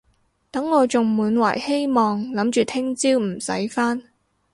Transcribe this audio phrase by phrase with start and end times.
[0.49, 4.01] 等我仲滿懷希望諗住聽朝唔使返